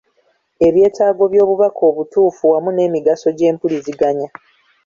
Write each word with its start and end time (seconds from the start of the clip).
Ebyetaago 0.67 1.23
by’obubaka 1.31 1.81
obutuufu 1.89 2.43
wamu 2.53 2.69
n’emigaso 2.73 3.27
gy’empuliziganya. 3.37 4.27